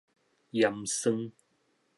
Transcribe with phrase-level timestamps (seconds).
[0.57, 1.31] 鹽酸